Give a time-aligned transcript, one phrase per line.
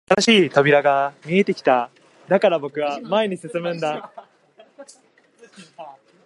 [0.09, 1.89] 新しい扉が見えてきた